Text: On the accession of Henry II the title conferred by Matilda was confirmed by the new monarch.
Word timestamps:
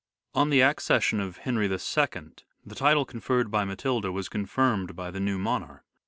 On 0.33 0.49
the 0.49 0.61
accession 0.61 1.19
of 1.19 1.37
Henry 1.37 1.65
II 1.69 1.77
the 2.65 2.73
title 2.73 3.05
conferred 3.05 3.51
by 3.51 3.65
Matilda 3.65 4.11
was 4.11 4.29
confirmed 4.29 4.95
by 4.95 5.11
the 5.11 5.19
new 5.19 5.37
monarch. 5.37 5.83